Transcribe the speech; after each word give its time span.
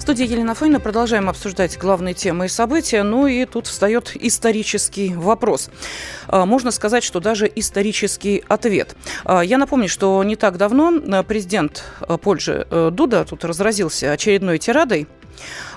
В 0.00 0.02
студии 0.02 0.26
Елена 0.26 0.54
Фойна 0.54 0.80
продолжаем 0.80 1.28
обсуждать 1.28 1.76
главные 1.76 2.14
темы 2.14 2.46
и 2.46 2.48
события. 2.48 3.02
Ну 3.02 3.26
и 3.26 3.44
тут 3.44 3.66
встает 3.66 4.16
исторический 4.16 5.14
вопрос. 5.14 5.68
А, 6.26 6.46
можно 6.46 6.70
сказать, 6.70 7.04
что 7.04 7.20
даже 7.20 7.52
исторический 7.54 8.42
ответ. 8.48 8.96
А, 9.26 9.42
я 9.42 9.58
напомню, 9.58 9.90
что 9.90 10.24
не 10.24 10.36
так 10.36 10.56
давно 10.56 10.90
а, 10.90 11.22
президент 11.22 11.84
Польши 12.22 12.66
Дуда 12.92 13.26
тут 13.26 13.44
разразился 13.44 14.10
очередной 14.12 14.58
тирадой 14.58 15.06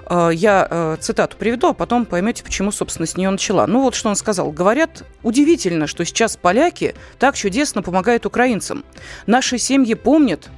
я 0.09 0.98
цитату 1.00 1.38
приведу, 1.38 1.70
а 1.70 1.73
потом 1.73 2.05
поймете, 2.05 2.44
почему, 2.44 2.73
собственно, 2.73 3.05
с 3.05 3.16
нее 3.16 3.30
начала. 3.30 3.66
Ну 3.66 3.81
вот 3.81 3.95
что 3.95 4.09
он 4.09 4.17
сказал. 4.17 4.52
Говорят, 4.52 5.05
удивительно, 5.22 5.88
что 5.88 6.03
сейчас 6.03 6.36
поляки 6.36 6.95
так 7.17 7.36
чудесно 7.38 7.81
помогают 7.81 8.26
украинцам. 8.26 8.84
Наши 9.26 9.58
семьи 9.58 9.94
помнят, 9.94 10.50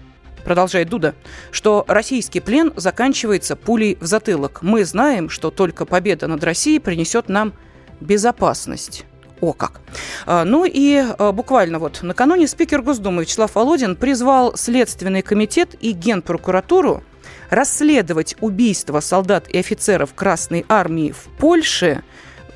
продолжает 0.45 0.87
Дуда, 0.89 1.15
что 1.51 1.83
российский 1.87 2.39
плен 2.39 2.71
заканчивается 2.77 3.55
пулей 3.55 3.97
в 3.99 4.05
затылок. 4.05 4.61
Мы 4.61 4.85
знаем, 4.85 5.29
что 5.29 5.51
только 5.51 5.85
победа 5.85 6.27
над 6.27 6.43
Россией 6.43 6.79
принесет 6.79 7.27
нам 7.27 7.53
безопасность. 7.99 9.05
О 9.41 9.51
как. 9.51 9.81
А, 10.25 10.45
ну 10.45 10.63
и 10.65 10.95
а, 10.97 11.31
буквально 11.33 11.79
вот 11.79 12.01
накануне 12.01 12.47
спикер 12.47 12.81
Госдумы 12.81 13.23
Вячеслав 13.23 13.53
Володин 13.53 13.97
призвал 13.97 14.55
Следственный 14.55 15.21
комитет 15.21 15.75
и 15.81 15.91
Генпрокуратуру 15.91 17.03
расследовать 17.49 18.35
убийство 18.39 19.01
солдат 19.01 19.47
и 19.49 19.57
офицеров 19.57 20.13
Красной 20.13 20.65
Армии 20.69 21.11
в 21.11 21.29
Польше 21.37 22.03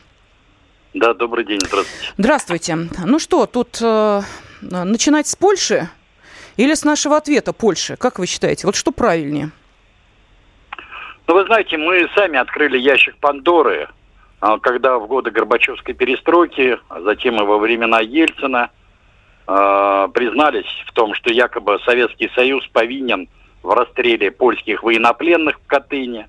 Да, 0.93 1.13
добрый 1.13 1.45
день, 1.45 1.59
здравствуйте. 1.65 2.13
Здравствуйте. 2.17 2.75
Ну 3.03 3.19
что, 3.19 3.45
тут 3.47 3.79
э, 3.81 4.21
начинать 4.69 5.27
с 5.27 5.35
Польши 5.35 5.89
или 6.57 6.73
с 6.73 6.83
нашего 6.83 7.17
ответа 7.17 7.53
Польши? 7.53 7.95
Как 7.97 8.19
вы 8.19 8.27
считаете? 8.27 8.67
Вот 8.67 8.75
что 8.75 8.91
правильнее? 8.91 9.51
Ну, 11.27 11.33
вы 11.33 11.45
знаете, 11.45 11.77
мы 11.77 12.07
сами 12.15 12.37
открыли 12.37 12.77
ящик 12.77 13.15
Пандоры, 13.17 13.87
а, 14.41 14.59
когда 14.59 14.99
в 14.99 15.07
годы 15.07 15.31
Горбачевской 15.31 15.93
перестройки, 15.93 16.77
а 16.87 17.01
затем 17.01 17.41
и 17.41 17.43
во 17.43 17.57
времена 17.57 17.99
Ельцина, 17.99 18.69
э, 19.47 20.07
признались 20.13 20.83
в 20.87 20.93
том, 20.93 21.13
что 21.15 21.31
якобы 21.31 21.79
Советский 21.85 22.29
Союз 22.35 22.67
повинен 22.67 23.27
в 23.63 23.71
расстреле 23.71 24.29
польских 24.29 24.83
военнопленных 24.83 25.59
в 25.59 25.67
Катыни. 25.67 26.27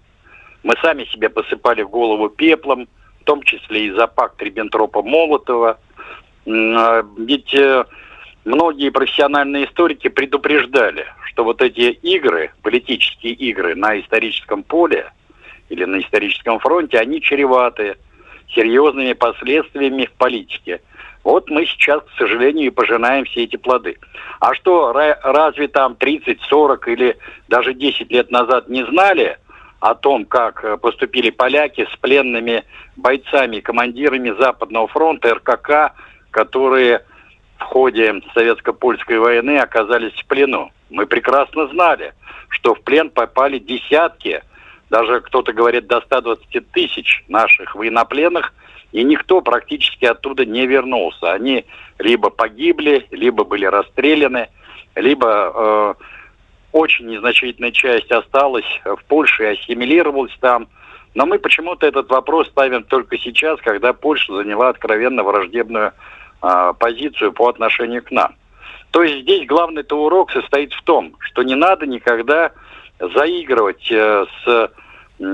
Мы 0.63 0.75
сами 0.83 1.05
себе 1.05 1.29
посыпали 1.29 1.83
в 1.83 1.91
голову 1.91 2.31
пеплом, 2.31 2.89
в 3.21 3.25
том 3.25 3.43
числе 3.43 3.87
и 3.87 3.91
за 3.93 4.07
пакт 4.07 4.41
Риббентропа-Молотова. 4.41 5.77
Ведь 6.47 7.55
э, 7.55 7.85
многие 8.47 8.91
профессиональные 8.91 9.67
историки 9.67 10.09
предупреждали, 10.09 11.07
что 11.27 11.45
вот 11.45 11.61
эти 11.61 11.91
игры, 11.91 12.53
политические 12.63 13.35
игры 13.35 13.75
на 13.75 14.01
историческом 14.01 14.63
поле 14.63 15.13
или 15.69 15.85
на 15.85 16.01
историческом 16.01 16.61
фронте, 16.61 16.99
они 16.99 17.21
чреваты 17.21 17.97
серьезными 18.55 19.13
последствиями 19.13 20.07
в 20.07 20.13
политике. 20.13 20.81
Вот 21.25 21.51
мы 21.51 21.67
сейчас, 21.67 22.03
к 22.03 22.19
сожалению, 22.19 22.69
и 22.69 22.71
пожинаем 22.71 23.25
все 23.25 23.43
эти 23.45 23.57
плоды. 23.57 23.99
А 24.39 24.55
что, 24.55 24.93
разве 24.93 25.67
там 25.67 25.97
30, 25.97 26.41
40 26.43 26.89
или 26.89 27.19
даже 27.49 27.75
10 27.75 28.11
лет 28.13 28.31
назад 28.31 28.69
не 28.69 28.87
знали 28.87 29.37
о 29.81 29.95
том, 29.95 30.25
как 30.25 30.65
э, 30.65 30.77
поступили 30.79 31.31
поляки 31.31 31.87
с 31.93 31.97
пленными 31.97 32.65
бойцами, 32.97 33.61
командирами 33.61 34.31
Западного 34.39 34.87
фронта, 34.89 35.35
РКК, 35.35 35.93
которые 36.31 37.03
в 37.59 37.63
ходе 37.63 38.23
советско-польской 38.35 39.19
войны 39.19 39.59
оказались 39.59 40.13
в 40.13 40.27
плену. 40.27 40.71
Мы 40.91 41.07
прекрасно 41.07 41.69
знали, 41.69 42.15
что 42.49 42.75
в 42.75 42.83
плен 42.83 43.11
попали 43.11 43.59
десятки, 43.59 44.43
даже 44.91 45.21
кто-то 45.21 45.53
говорит 45.53 45.87
до 45.87 46.01
120 46.01 46.71
тысяч 46.71 47.25
наших 47.29 47.75
военнопленных, 47.75 48.53
и 48.93 49.03
никто 49.03 49.41
практически 49.41 50.05
оттуда 50.05 50.45
не 50.45 50.67
вернулся. 50.67 51.33
Они 51.33 51.65
либо 51.99 52.31
погибли, 52.31 53.07
либо 53.11 53.45
были 53.45 53.67
расстреляны, 53.67 54.49
либо 54.95 55.53
э, 55.55 55.95
очень 56.73 57.07
незначительная 57.07 57.73
часть 57.73 58.11
осталась 58.11 58.81
в 58.85 59.03
Польше 59.09 59.43
и 59.45 59.47
ассимилировалась 59.47 60.37
там. 60.41 60.69
Но 61.15 61.27
мы 61.27 61.39
почему-то 61.39 61.87
этот 61.87 62.11
вопрос 62.11 62.49
ставим 62.49 62.85
только 62.85 63.19
сейчас, 63.19 63.59
когда 63.61 63.93
Польша 63.93 64.35
заняла 64.35 64.69
откровенно 64.69 65.23
враждебную 65.23 65.93
позицию 66.41 67.33
по 67.33 67.49
отношению 67.49 68.03
к 68.03 68.11
нам. 68.11 68.37
То 68.91 69.03
есть 69.03 69.23
здесь 69.23 69.47
главный-то 69.47 70.05
урок 70.05 70.31
состоит 70.31 70.73
в 70.73 70.83
том, 70.83 71.17
что 71.21 71.43
не 71.43 71.55
надо 71.55 71.87
никогда 71.87 72.53
заигрывать 72.99 73.91
э, 73.91 74.25
с 74.43 74.71
э, 75.19 75.25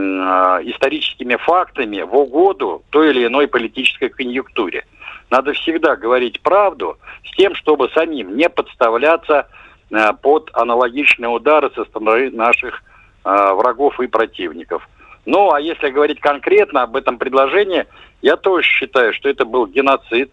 историческими 0.64 1.36
фактами 1.36 2.02
в 2.02 2.12
угоду 2.16 2.82
той 2.90 3.10
или 3.10 3.26
иной 3.26 3.46
политической 3.46 4.08
конъюнктуре. 4.08 4.84
Надо 5.30 5.52
всегда 5.52 5.96
говорить 5.96 6.40
правду 6.40 6.98
с 7.24 7.36
тем, 7.36 7.54
чтобы 7.54 7.88
самим 7.90 8.36
не 8.36 8.48
подставляться 8.48 9.46
э, 9.90 10.12
под 10.20 10.50
аналогичные 10.54 11.28
удары 11.28 11.70
со 11.74 11.84
стороны 11.84 12.30
наших 12.30 12.82
врагов 13.24 14.00
и 14.00 14.08
противников. 14.08 14.88
Ну, 15.26 15.52
а 15.52 15.60
если 15.60 15.90
говорить 15.90 16.19
конкретно 16.19 16.82
об 16.82 16.96
этом 16.96 17.19
предложении, 17.19 17.86
я 18.20 18.36
тоже 18.36 18.66
считаю, 18.66 19.12
что 19.14 19.28
это 19.28 19.44
был 19.44 19.69
геноцид, 19.69 20.32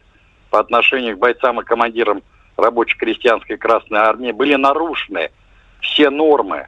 по 0.49 0.59
отношению 0.59 1.15
к 1.15 1.19
бойцам 1.19 1.59
и 1.61 1.63
командирам 1.63 2.21
рабоче-крестьянской 2.57 3.57
Красной 3.57 3.99
Армии 3.99 4.31
были 4.31 4.55
нарушены 4.55 5.31
все 5.81 6.09
нормы, 6.09 6.67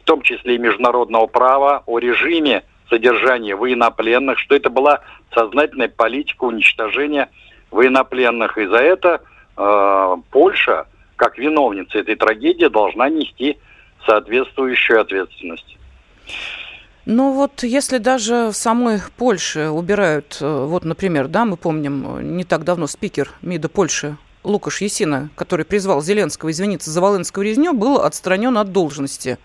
в 0.00 0.04
том 0.04 0.22
числе 0.22 0.56
и 0.56 0.58
международного 0.58 1.26
права, 1.26 1.82
о 1.86 1.98
режиме 1.98 2.64
содержания 2.88 3.56
военнопленных, 3.56 4.38
что 4.38 4.54
это 4.54 4.70
была 4.70 5.00
сознательная 5.34 5.88
политика 5.88 6.44
уничтожения 6.44 7.30
военнопленных. 7.70 8.56
И 8.58 8.66
за 8.66 8.76
это 8.76 9.22
э, 9.56 10.16
Польша, 10.30 10.86
как 11.16 11.38
виновница 11.38 11.98
этой 11.98 12.14
трагедии, 12.14 12.66
должна 12.66 13.08
нести 13.08 13.58
соответствующую 14.06 15.00
ответственность. 15.00 15.78
Ну 17.06 17.32
вот 17.32 17.62
если 17.62 17.98
даже 17.98 18.50
в 18.50 18.54
самой 18.54 19.00
Польше 19.16 19.68
убирают, 19.68 20.38
э, 20.40 20.64
вот, 20.64 20.84
например, 20.84 21.28
да, 21.28 21.44
мы 21.44 21.56
помним, 21.56 22.36
не 22.36 22.44
так 22.44 22.64
давно 22.64 22.86
спикер 22.86 23.32
МИДа 23.42 23.68
Польши 23.68 24.16
Лукаш 24.42 24.80
Есина, 24.80 25.30
который 25.36 25.64
призвал 25.64 26.02
Зеленского 26.02 26.50
извиниться 26.50 26.90
за 26.90 27.00
волынскую 27.00 27.44
резню, 27.44 27.72
был 27.72 28.00
отстранен 28.00 28.56
от 28.56 28.72
должности. 28.72 29.38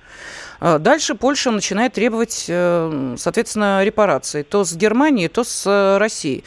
А 0.59 0.77
дальше 0.77 1.15
Польша 1.15 1.51
начинает 1.51 1.93
требовать, 1.93 2.45
э, 2.47 3.15
соответственно, 3.17 3.83
репарации 3.83 4.43
то 4.43 4.63
с 4.63 4.75
Германией, 4.75 5.27
то 5.29 5.43
с 5.43 5.65
э, 5.65 5.97
Россией. 5.97 6.43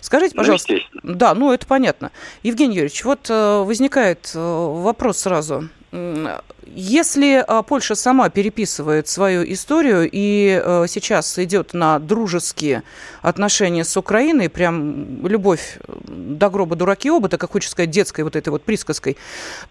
Скажите, 0.00 0.32
ну, 0.34 0.40
пожалуйста. 0.40 0.74
Ну, 1.02 1.14
да, 1.14 1.34
ну 1.34 1.52
это 1.52 1.66
понятно. 1.66 2.10
Евгений 2.42 2.76
Юрьевич, 2.76 3.04
вот 3.04 3.28
э, 3.28 3.62
возникает 3.62 4.32
э, 4.34 4.38
вопрос 4.38 5.18
сразу. 5.18 5.68
Если 5.92 7.44
а, 7.46 7.62
Польша 7.62 7.96
сама 7.96 8.28
переписывает 8.28 9.08
свою 9.08 9.42
историю 9.52 10.08
и 10.10 10.62
э, 10.62 10.84
сейчас 10.86 11.36
идет 11.40 11.74
на 11.74 11.98
дружеские 11.98 12.84
отношения 13.22 13.84
с 13.84 13.96
Украиной, 13.96 14.48
прям 14.48 15.26
любовь 15.26 15.78
до 16.06 16.48
гроба 16.48 16.76
дураки 16.76 17.10
оба, 17.10 17.28
так 17.28 17.40
как 17.40 17.50
хочется 17.50 17.72
сказать 17.72 17.90
детской 17.90 18.22
вот 18.22 18.36
этой 18.36 18.50
вот 18.50 18.62
присказкой, 18.62 19.16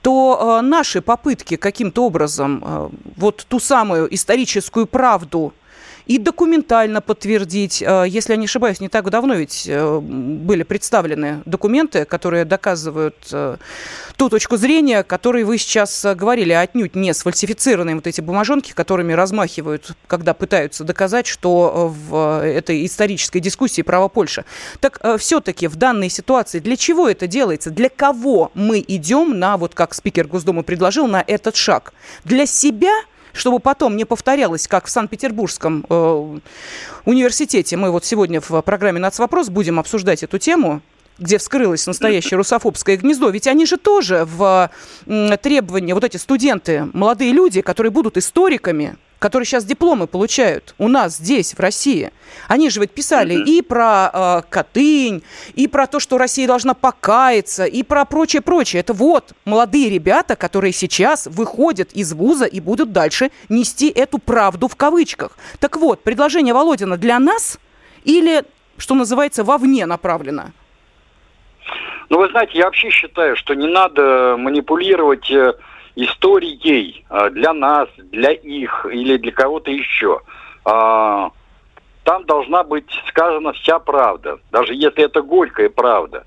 то 0.02 0.60
э, 0.60 0.66
наши 0.66 1.02
попытки 1.02 1.56
каким-то 1.56 2.06
образом 2.06 2.64
э, 2.66 2.90
вот 3.16 3.46
ту 3.48 3.62
самую 3.62 4.14
историческую 4.14 4.88
правду 4.88 5.54
и 6.10 6.18
документально 6.18 7.02
подтвердить. 7.02 7.84
Э, 7.84 8.04
если 8.08 8.34
я 8.34 8.38
не 8.38 8.46
ошибаюсь, 8.46 8.80
не 8.80 8.90
так 8.90 9.08
давно 9.12 9.36
ведь 9.36 9.66
э, 9.68 10.00
были 10.00 10.64
представлены 10.64 11.44
документы, 11.46 12.04
которые 12.04 12.46
доказывают 12.46 13.16
э, 13.32 13.58
ту 14.18 14.30
точку 14.30 14.58
зрения, 14.58 15.04
которой 15.04 15.44
вы 15.44 15.60
сейчас 15.60 16.04
говорили, 16.16 16.52
отнюдь 16.52 16.96
не 16.96 17.14
сфальсифицированные 17.14 17.94
вот 17.94 18.08
эти 18.08 18.22
бумажонки, 18.22 18.74
которыми 18.74 19.14
размахивают, 19.14 19.92
когда 20.08 20.34
пытаются 20.34 20.84
доказать, 20.84 21.28
что 21.28 21.94
в 22.10 22.44
этой 22.44 22.88
исторической 22.88 23.40
дискуссии 23.40 23.84
право 23.84 24.08
Польши. 24.08 24.46
Так 24.80 25.00
все-таки 25.20 25.68
в 25.68 25.76
данной 25.76 26.10
ситуации 26.10 26.58
для 26.58 26.76
чего 26.76 27.08
это 27.08 27.28
делается? 27.28 27.70
Для 27.70 27.90
кого 27.90 28.50
мы 28.56 28.84
идем 28.88 29.38
на, 29.38 29.58
вот 29.58 29.76
как 29.76 29.94
спикер 29.94 30.26
Госдумы 30.26 30.64
предложил, 30.64 31.06
на 31.06 31.24
этот 31.26 31.56
шаг? 31.56 31.94
Для 32.24 32.48
себя– 32.48 32.94
чтобы 33.34 33.60
потом 33.60 33.96
не 33.98 34.06
повторялось, 34.06 34.68
как 34.68 34.86
в 34.86 34.90
Санкт-Петербургском 34.90 35.86
э, 35.90 36.40
университете. 37.06 37.78
Мы 37.78 37.92
вот 37.92 38.06
сегодня 38.06 38.42
в 38.42 38.62
программе 38.62 39.00
«Нацвопрос» 39.00 39.50
будем 39.50 39.80
обсуждать 39.80 40.24
эту 40.24 40.38
тему 40.38 40.82
где 41.20 41.38
вскрылось 41.38 41.86
настоящее 41.86 42.38
русофобское 42.38 42.96
гнездо, 42.96 43.30
ведь 43.30 43.46
они 43.46 43.66
же 43.66 43.76
тоже 43.76 44.26
в 44.26 44.72
требования, 45.42 45.94
вот 45.94 46.06
эти 46.06 46.16
студенты, 46.16 46.88
молодые 46.94 47.34
люди, 47.34 47.62
которые 47.62 47.92
будут 47.92 48.16
историками, 48.16 48.96
которые 49.20 49.46
сейчас 49.46 49.66
дипломы 49.66 50.08
получают 50.08 50.74
у 50.78 50.88
нас 50.88 51.18
здесь, 51.18 51.54
в 51.54 51.60
России, 51.60 52.12
они 52.48 52.70
же 52.70 52.80
ведь 52.80 52.92
писали 52.92 53.36
mm-hmm. 53.36 53.46
и 53.46 53.62
про 53.62 54.10
э, 54.12 54.42
Катынь, 54.50 55.24
и 55.54 55.68
про 55.68 55.88
то, 55.88 56.00
что 56.00 56.18
Россия 56.18 56.48
должна 56.48 56.74
покаяться, 56.74 57.66
и 57.66 57.84
про 57.84 58.06
прочее-прочее. 58.06 58.80
Это 58.80 58.94
вот 58.94 59.34
молодые 59.46 59.90
ребята, 59.90 60.36
которые 60.36 60.72
сейчас 60.72 61.28
выходят 61.28 61.92
из 61.92 62.14
вуза 62.14 62.46
и 62.46 62.60
будут 62.60 62.92
дальше 62.92 63.32
нести 63.50 63.90
эту 63.90 64.18
правду 64.18 64.68
в 64.68 64.76
кавычках. 64.76 65.38
Так 65.60 65.78
вот, 65.78 66.02
предложение 66.02 66.54
Володина 66.54 66.98
для 66.98 67.20
нас 67.20 67.60
или, 68.06 68.44
что 68.78 68.96
называется, 68.96 69.44
вовне 69.44 69.86
направлено? 69.86 70.52
Ну, 72.10 72.18
вы 72.18 72.30
знаете, 72.30 72.58
я 72.58 72.66
вообще 72.66 72.90
считаю, 72.90 73.36
что 73.36 73.54
не 73.54 73.68
надо 73.68 74.36
манипулировать 74.38 75.30
э, 75.30 75.54
историей 76.06 77.06
а, 77.10 77.30
для 77.30 77.54
нас, 77.54 77.90
для 77.98 78.32
их 78.32 78.86
или 78.92 79.18
для 79.18 79.32
кого-то 79.32 79.72
еще. 79.72 80.22
А, 80.66 81.32
там 82.04 82.26
должна 82.26 82.64
быть 82.64 82.90
сказана 83.08 83.54
вся 83.54 83.80
правда, 83.80 84.40
даже 84.52 84.74
если 84.74 85.04
это 85.04 85.22
горькая 85.22 85.70
правда. 85.70 86.26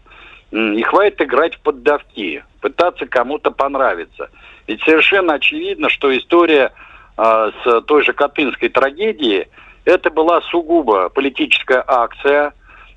И 0.51 0.83
хватит 0.83 1.23
играть 1.23 1.55
в 1.57 1.61
поддавки, 1.61 2.45
пытаться 2.61 3.07
кому-то 3.07 3.51
понравиться. 3.51 4.31
Ведь 4.67 4.83
совершенно 4.83 5.35
очевидно, 5.35 5.89
что 5.89 6.17
история 6.17 6.73
э, 7.17 7.51
с 7.65 7.81
той 7.83 8.05
же 8.05 8.13
Катынской 8.13 8.69
трагедией, 8.69 9.49
это 9.87 10.11
была 10.11 10.43
сугубо 10.43 11.09
политическая 11.09 11.83
акция 11.87 12.53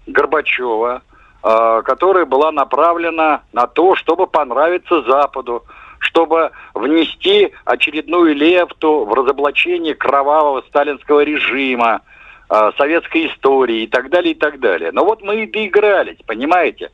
Горбачева, 0.06 1.02
которая 1.42 2.26
была 2.26 2.52
направлена 2.52 3.42
на 3.54 3.68
то, 3.68 3.96
чтобы 3.96 4.28
понравиться 4.28 5.02
Западу, 5.04 5.64
чтобы 6.06 6.52
внести 6.74 7.52
очередную 7.66 8.36
лепту 8.36 9.06
в 9.06 9.14
разоблачение 9.14 9.96
кровавого 9.96 10.62
сталинского 10.68 11.22
режима, 11.22 12.02
э, 12.50 12.72
советской 12.78 13.28
истории 13.28 13.84
и 13.84 13.88
так 13.88 14.10
далее, 14.10 14.34
и 14.34 14.38
так 14.38 14.60
далее. 14.60 14.92
Но 14.92 15.04
вот 15.04 15.22
мы 15.22 15.44
и 15.44 15.52
доигрались, 15.52 16.18
понимаете? 16.26 16.92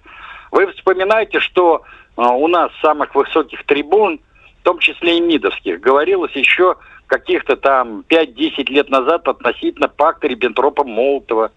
Вы 0.51 0.67
вспоминаете, 0.67 1.39
что 1.39 1.83
э, 2.17 2.21
у 2.21 2.47
нас 2.47 2.71
самых 2.81 3.13
высоких 3.15 3.65
трибун, 3.65 4.19
в 4.61 4.63
том 4.63 4.79
числе 4.79 5.17
и 5.17 5.21
МИДовских, 5.21 5.79
говорилось 5.81 6.33
еще 6.33 6.75
каких-то 7.07 7.57
там 7.57 8.05
5-10 8.07 8.71
лет 8.71 8.89
назад 8.89 9.27
относительно 9.27 9.89
пакта 9.89 10.27
Риббентропа-Молотова. 10.27 11.51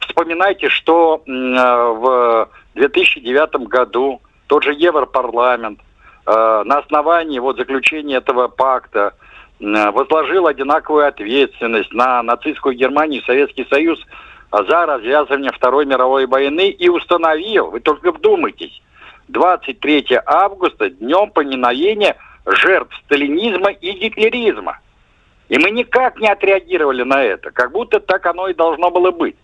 Вспоминайте, 0.00 0.68
что 0.68 1.22
э, 1.26 1.30
в 1.30 2.50
2009 2.74 3.66
году 3.68 4.20
тот 4.46 4.64
же 4.64 4.74
Европарламент– 4.74 5.80
на 6.26 6.78
основании 6.78 7.38
вот 7.38 7.56
заключения 7.56 8.16
этого 8.16 8.48
пакта 8.48 9.14
э, 9.60 9.90
возложил 9.90 10.46
одинаковую 10.46 11.06
ответственность 11.06 11.92
на 11.92 12.22
нацистскую 12.22 12.74
Германию 12.74 13.20
и 13.20 13.24
Советский 13.24 13.66
Союз 13.68 13.98
за 14.50 14.86
развязывание 14.86 15.50
Второй 15.52 15.84
мировой 15.84 16.26
войны 16.26 16.70
и 16.70 16.88
установил, 16.88 17.70
вы 17.70 17.80
только 17.80 18.12
вдумайтесь, 18.12 18.82
23 19.28 20.20
августа 20.26 20.90
днем 20.90 21.30
поминовения 21.30 22.16
жертв 22.46 22.94
сталинизма 23.04 23.70
и 23.70 23.92
гитлеризма. 23.92 24.78
И 25.48 25.58
мы 25.58 25.70
никак 25.70 26.18
не 26.20 26.28
отреагировали 26.28 27.02
на 27.02 27.22
это, 27.22 27.50
как 27.50 27.72
будто 27.72 28.00
так 28.00 28.24
оно 28.26 28.48
и 28.48 28.54
должно 28.54 28.90
было 28.90 29.10
быть. 29.10 29.36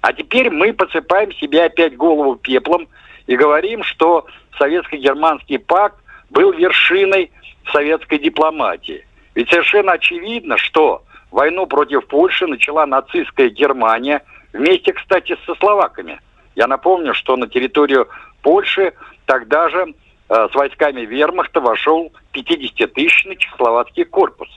А 0.00 0.12
теперь 0.12 0.50
мы 0.50 0.72
посыпаем 0.72 1.32
себе 1.32 1.64
опять 1.64 1.96
голову 1.96 2.36
пеплом 2.36 2.88
и 3.26 3.36
говорим, 3.36 3.82
что 3.82 4.26
советско-германский 4.58 5.58
пакт 5.58 5.96
был 6.30 6.52
вершиной 6.52 7.30
советской 7.72 8.18
дипломатии. 8.18 9.06
Ведь 9.34 9.48
совершенно 9.50 9.92
очевидно, 9.92 10.58
что 10.58 11.02
войну 11.30 11.66
против 11.66 12.06
Польши 12.06 12.46
начала 12.46 12.86
нацистская 12.86 13.48
Германия 13.48 14.22
вместе, 14.52 14.92
кстати, 14.92 15.36
со 15.46 15.54
словаками. 15.56 16.20
Я 16.54 16.66
напомню, 16.66 17.14
что 17.14 17.36
на 17.36 17.48
территорию 17.48 18.08
Польши 18.42 18.92
тогда 19.26 19.68
же 19.70 19.94
э, 20.28 20.48
с 20.50 20.54
войсками 20.54 21.00
вермахта 21.00 21.60
вошел 21.60 22.12
50-тысячный 22.32 23.36
чехословацкий 23.36 24.04
корпус. 24.04 24.48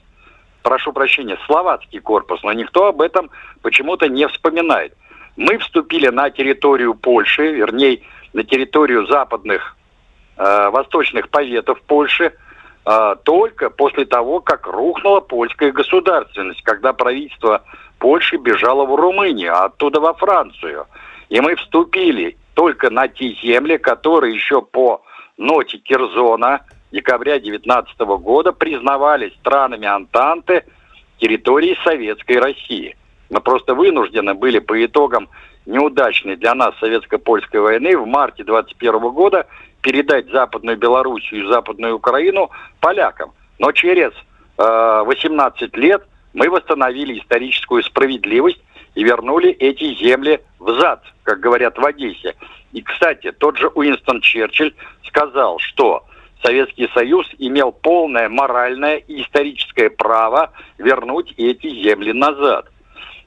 Прошу 0.62 0.92
прощения, 0.92 1.38
словацкий 1.46 2.00
корпус, 2.00 2.44
но 2.44 2.52
никто 2.52 2.88
об 2.88 3.02
этом 3.02 3.30
почему-то 3.62 4.10
не 4.10 4.28
вспоминает. 4.28 4.94
Мы 5.38 5.58
вступили 5.60 6.10
на 6.10 6.30
территорию 6.30 6.94
Польши, 6.94 7.54
вернее, 7.54 8.02
на 8.34 8.44
территорию 8.44 9.08
западных 9.08 9.77
э, 10.38 10.70
восточных 10.70 11.30
поветов 11.30 11.82
Польши 11.82 12.34
э, 12.86 13.16
только 13.24 13.70
после 13.70 14.06
того, 14.06 14.40
как 14.40 14.68
рухнула 14.68 15.20
польская 15.20 15.72
государственность, 15.72 16.62
когда 16.64 16.94
правительство 16.94 17.64
Польши 18.00 18.38
бежало 18.38 18.86
в 18.86 18.96
Румынию, 18.96 19.54
а 19.54 19.66
оттуда 19.66 20.00
во 20.00 20.14
Францию. 20.14 20.86
И 21.30 21.40
мы 21.42 21.56
вступили 21.56 22.38
только 22.54 22.90
на 22.90 23.08
те 23.08 23.34
земли, 23.44 23.78
которые 23.78 24.34
еще 24.34 24.62
по 24.62 25.02
ноте 25.38 25.78
Кирзона 25.78 26.62
декабря 26.92 27.40
19 27.40 28.00
года 28.00 28.54
признавались 28.54 29.34
странами 29.36 29.88
Антанты 29.88 30.64
территории 31.20 31.78
Советской 31.84 32.40
России. 32.40 32.96
Мы 33.30 33.42
просто 33.42 33.76
вынуждены 33.76 34.34
были 34.34 34.60
по 34.60 34.84
итогам 34.86 35.30
неудачной 35.66 36.38
для 36.38 36.56
нас 36.56 36.74
советско-польской 36.80 37.60
войны 37.60 37.98
в 37.98 38.06
марте 38.08 38.44
21 38.44 39.00
года 39.10 39.48
передать 39.88 40.30
Западную 40.32 40.76
Белоруссию 40.76 41.46
и 41.46 41.48
Западную 41.48 41.96
Украину 41.96 42.52
полякам. 42.82 43.32
Но 43.58 43.72
через 43.72 44.12
э, 44.58 45.04
18 45.06 45.78
лет 45.78 46.04
мы 46.34 46.50
восстановили 46.50 47.18
историческую 47.18 47.82
справедливость 47.84 48.60
и 48.96 49.04
вернули 49.06 49.50
эти 49.52 49.96
земли 49.96 50.42
в 50.60 50.78
зад, 50.78 51.04
как 51.24 51.40
говорят 51.40 51.78
в 51.78 51.86
Одессе. 51.86 52.36
И, 52.74 52.82
кстати, 52.82 53.32
тот 53.32 53.58
же 53.58 53.70
Уинстон 53.76 54.20
Черчилль 54.20 54.76
сказал, 55.06 55.58
что 55.60 56.04
Советский 56.44 56.90
Союз 56.94 57.26
имел 57.38 57.72
полное 57.72 58.28
моральное 58.28 58.98
и 58.98 59.22
историческое 59.22 59.90
право 59.90 60.52
вернуть 60.78 61.34
эти 61.38 61.70
земли 61.70 62.12
назад. 62.12 62.66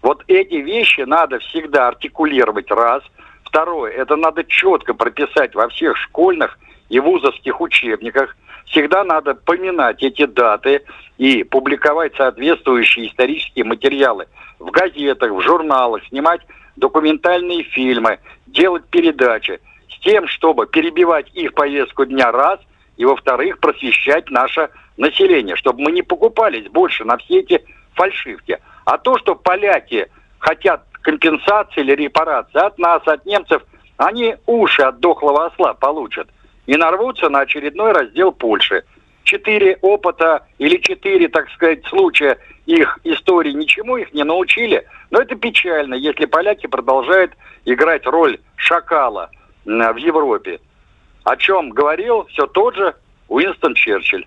Вот 0.02 0.24
эти 0.26 0.56
вещи 0.56 1.00
надо 1.00 1.38
всегда 1.38 1.88
артикулировать 1.88 2.70
раз– 2.70 3.02
Второе, 3.50 3.90
это 3.90 4.14
надо 4.14 4.44
четко 4.44 4.94
прописать 4.94 5.56
во 5.56 5.68
всех 5.68 5.96
школьных 5.96 6.56
и 6.88 7.00
вузовских 7.00 7.60
учебниках. 7.60 8.36
Всегда 8.66 9.02
надо 9.02 9.34
поминать 9.34 10.04
эти 10.04 10.24
даты 10.24 10.84
и 11.18 11.42
публиковать 11.42 12.14
соответствующие 12.14 13.08
исторические 13.08 13.64
материалы 13.64 14.28
в 14.60 14.70
газетах, 14.70 15.32
в 15.32 15.40
журналах, 15.40 16.04
снимать 16.06 16.42
документальные 16.76 17.64
фильмы, 17.64 18.20
делать 18.46 18.84
передачи 18.88 19.58
с 19.88 19.98
тем, 19.98 20.28
чтобы 20.28 20.68
перебивать 20.68 21.28
их 21.34 21.52
повестку 21.54 22.04
дня 22.04 22.30
раз, 22.30 22.60
и 22.98 23.04
во-вторых, 23.04 23.58
просвещать 23.58 24.30
наше 24.30 24.70
население, 24.96 25.56
чтобы 25.56 25.82
мы 25.82 25.90
не 25.90 26.02
покупались 26.02 26.68
больше 26.68 27.04
на 27.04 27.16
все 27.16 27.40
эти 27.40 27.64
фальшивки. 27.94 28.60
А 28.84 28.96
то, 28.96 29.18
что 29.18 29.34
поляки 29.34 30.06
хотят 30.38 30.84
компенсации 31.02 31.80
или 31.80 31.94
репарации 31.94 32.58
от 32.58 32.78
нас, 32.78 33.02
от 33.06 33.24
немцев, 33.26 33.62
они 33.96 34.36
уши 34.46 34.82
от 34.82 35.00
дохлого 35.00 35.46
осла 35.46 35.74
получат 35.74 36.28
и 36.66 36.76
нарвутся 36.76 37.28
на 37.28 37.40
очередной 37.40 37.92
раздел 37.92 38.32
Польши. 38.32 38.84
Четыре 39.24 39.78
опыта 39.82 40.46
или 40.58 40.78
четыре, 40.78 41.28
так 41.28 41.48
сказать, 41.50 41.84
случая 41.86 42.38
их 42.66 42.98
истории 43.04 43.52
ничему 43.52 43.96
их 43.96 44.12
не 44.12 44.24
научили. 44.24 44.86
Но 45.10 45.20
это 45.20 45.34
печально, 45.34 45.94
если 45.94 46.24
поляки 46.24 46.66
продолжают 46.66 47.32
играть 47.64 48.06
роль 48.06 48.38
шакала 48.56 49.30
в 49.64 49.96
Европе. 49.96 50.60
О 51.24 51.36
чем 51.36 51.70
говорил 51.70 52.24
все 52.26 52.46
тот 52.46 52.74
же 52.76 52.94
Уинстон 53.28 53.74
Черчилль. 53.74 54.26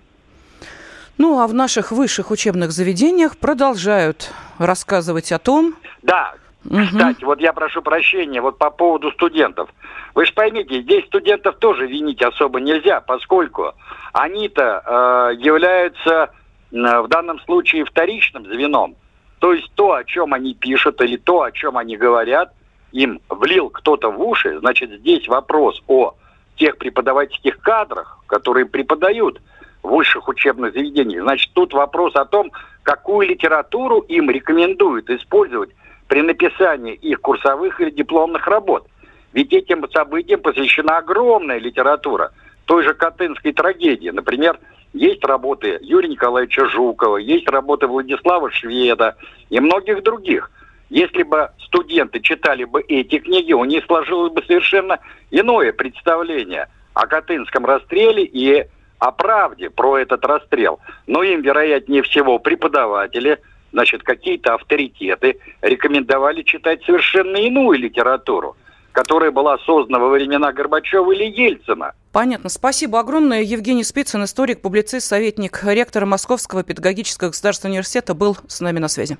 Ну, 1.18 1.40
а 1.40 1.46
в 1.46 1.54
наших 1.54 1.92
высших 1.92 2.30
учебных 2.30 2.72
заведениях 2.72 3.36
продолжают 3.36 4.32
рассказывать 4.58 5.32
о 5.32 5.38
том... 5.38 5.76
Да, 6.02 6.34
кстати, 6.68 7.24
вот 7.24 7.40
я 7.40 7.52
прошу 7.52 7.82
прощения, 7.82 8.40
вот 8.40 8.58
по 8.58 8.70
поводу 8.70 9.10
студентов. 9.12 9.68
Вы 10.14 10.26
же 10.26 10.32
поймите, 10.32 10.82
здесь 10.82 11.04
студентов 11.06 11.56
тоже 11.56 11.86
винить 11.86 12.22
особо 12.22 12.60
нельзя, 12.60 13.00
поскольку 13.00 13.74
они-то 14.12 14.82
э, 14.84 15.34
являются 15.38 16.30
э, 16.72 17.00
в 17.00 17.08
данном 17.08 17.38
случае 17.40 17.84
вторичным 17.84 18.46
звеном. 18.46 18.96
То 19.40 19.52
есть 19.52 19.70
то, 19.74 19.92
о 19.92 20.04
чем 20.04 20.32
они 20.32 20.54
пишут 20.54 21.02
или 21.02 21.16
то, 21.16 21.42
о 21.42 21.52
чем 21.52 21.76
они 21.76 21.96
говорят, 21.96 22.52
им 22.92 23.20
влил 23.28 23.68
кто-то 23.68 24.10
в 24.10 24.22
уши, 24.22 24.58
значит, 24.60 24.90
здесь 24.90 25.28
вопрос 25.28 25.82
о 25.88 26.14
тех 26.56 26.78
преподавательских 26.78 27.58
кадрах, 27.60 28.20
которые 28.26 28.66
преподают 28.66 29.40
в 29.82 29.88
высших 29.90 30.28
учебных 30.28 30.72
заведениях. 30.72 31.24
Значит, 31.24 31.50
тут 31.52 31.74
вопрос 31.74 32.14
о 32.16 32.24
том, 32.24 32.52
какую 32.82 33.28
литературу 33.28 33.98
им 34.00 34.30
рекомендуют 34.30 35.10
использовать 35.10 35.70
при 36.08 36.22
написании 36.22 36.94
их 36.94 37.20
курсовых 37.20 37.80
или 37.80 37.90
дипломных 37.90 38.46
работ. 38.46 38.86
Ведь 39.32 39.52
этим 39.52 39.88
событиям 39.90 40.40
посвящена 40.40 40.98
огромная 40.98 41.58
литература 41.58 42.32
той 42.66 42.84
же 42.84 42.94
Катынской 42.94 43.52
трагедии. 43.52 44.10
Например, 44.10 44.58
есть 44.92 45.24
работы 45.24 45.78
Юрия 45.82 46.08
Николаевича 46.08 46.66
Жукова, 46.66 47.16
есть 47.16 47.48
работы 47.48 47.86
Владислава 47.86 48.50
Шведа 48.50 49.16
и 49.50 49.58
многих 49.58 50.02
других. 50.02 50.50
Если 50.88 51.24
бы 51.24 51.50
студенты 51.58 52.20
читали 52.20 52.64
бы 52.64 52.82
эти 52.82 53.18
книги, 53.18 53.52
у 53.52 53.64
них 53.64 53.84
сложилось 53.86 54.32
бы 54.32 54.42
совершенно 54.46 55.00
иное 55.32 55.72
представление 55.72 56.68
о 56.92 57.06
Катынском 57.06 57.66
расстреле 57.66 58.24
и 58.24 58.66
о 59.00 59.10
правде 59.10 59.70
про 59.70 59.98
этот 59.98 60.24
расстрел. 60.24 60.78
Но 61.08 61.24
им, 61.24 61.42
вероятнее 61.42 62.02
всего, 62.02 62.38
преподаватели, 62.38 63.40
значит, 63.74 64.04
какие-то 64.04 64.54
авторитеты 64.54 65.38
рекомендовали 65.60 66.42
читать 66.42 66.82
совершенно 66.84 67.36
иную 67.36 67.76
литературу, 67.76 68.56
которая 68.92 69.32
была 69.32 69.58
создана 69.58 69.98
во 69.98 70.08
времена 70.10 70.52
Горбачева 70.52 71.10
или 71.10 71.24
Ельцина. 71.24 71.92
Понятно. 72.12 72.48
Спасибо 72.48 73.00
огромное. 73.00 73.42
Евгений 73.42 73.82
Спицын, 73.82 74.22
историк, 74.22 74.60
публицист, 74.62 75.08
советник 75.08 75.60
ректора 75.64 76.06
Московского 76.06 76.62
педагогического 76.62 77.30
государственного 77.30 77.72
университета, 77.72 78.14
был 78.14 78.36
с 78.46 78.60
нами 78.60 78.78
на 78.78 78.86
связи. 78.86 79.18